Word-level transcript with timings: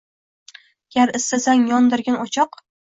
Gar 0.97 1.13
istasang, 1.21 1.63
yondirgin 1.75 2.21
o‘choq 2.27 2.63